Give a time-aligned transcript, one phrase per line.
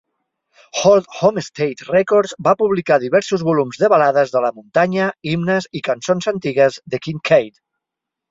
[0.91, 6.31] Old Homestead Records va publicar diversos volums de balades de la muntanya, himnes i cançons
[6.35, 7.63] antigues de Kincaid.